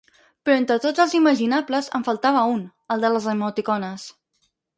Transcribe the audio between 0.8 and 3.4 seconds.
tots els imaginables, en faltava un: el de les